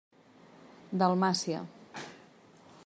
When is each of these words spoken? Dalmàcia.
Dalmàcia. 1.01 1.59